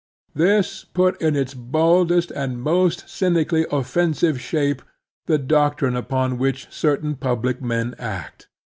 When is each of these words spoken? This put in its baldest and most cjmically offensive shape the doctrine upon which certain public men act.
This 0.33 0.83
put 0.83 1.21
in 1.21 1.35
its 1.35 1.53
baldest 1.53 2.31
and 2.31 2.59
most 2.59 3.05
cjmically 3.05 3.71
offensive 3.71 4.41
shape 4.41 4.81
the 5.27 5.37
doctrine 5.37 5.95
upon 5.95 6.39
which 6.39 6.65
certain 6.71 7.13
public 7.15 7.61
men 7.61 7.93
act. 7.99 8.47